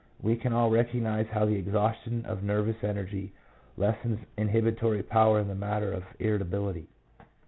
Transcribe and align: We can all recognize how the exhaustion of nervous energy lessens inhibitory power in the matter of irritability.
We 0.19 0.35
can 0.35 0.51
all 0.51 0.71
recognize 0.71 1.27
how 1.27 1.45
the 1.45 1.53
exhaustion 1.57 2.25
of 2.25 2.41
nervous 2.41 2.83
energy 2.83 3.33
lessens 3.77 4.25
inhibitory 4.35 5.03
power 5.03 5.39
in 5.39 5.47
the 5.47 5.53
matter 5.53 5.93
of 5.93 6.05
irritability. 6.17 6.87